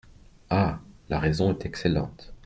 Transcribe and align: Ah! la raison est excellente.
Ah! 0.49 0.79
la 1.09 1.19
raison 1.19 1.51
est 1.51 1.63
excellente. 1.63 2.33